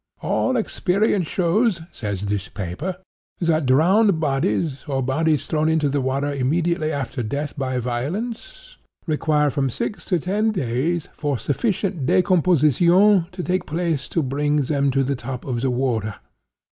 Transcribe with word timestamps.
'All 0.21 0.57
experience 0.57 1.27
shows,' 1.27 1.83
says 1.91 2.25
this 2.25 2.47
paper, 2.49 2.97
'that 3.39 3.67
drowned 3.67 4.19
bodies, 4.19 4.83
or 4.87 5.03
bodies 5.03 5.45
thrown 5.45 5.69
into 5.69 5.89
the 5.89 6.01
water 6.01 6.33
immediately 6.33 6.91
after 6.91 7.21
death 7.21 7.55
by 7.55 7.77
violence, 7.77 8.77
require 9.05 9.51
from 9.51 9.69
six 9.69 10.03
to 10.05 10.17
ten 10.17 10.49
days 10.51 11.07
for 11.13 11.37
sufficient 11.37 12.07
decomposition 12.07 13.27
to 13.31 13.43
take 13.43 13.67
place 13.67 14.07
to 14.09 14.23
bring 14.23 14.55
them 14.63 14.89
to 14.89 15.03
the 15.03 15.15
top 15.15 15.45
of 15.45 15.61
the 15.61 15.69
water. 15.69 16.15